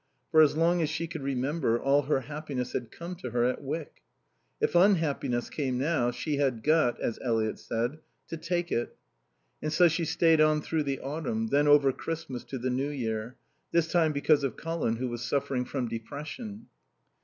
[0.31, 3.61] For as long as she could remember all her happiness had come to her at
[3.61, 4.01] Wyck.
[4.59, 8.97] If unhappiness came now, she had got, as Eliot said, "to take it."
[9.61, 13.35] And so she stayed on through the autumn, then over Christmas to the New Year;
[13.71, 16.65] this time because of Colin who was suffering from depression.